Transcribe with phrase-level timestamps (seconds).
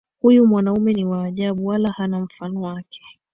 [0.21, 3.01] Huyu mwanaume ni wa ajabu wala hana mfano wake.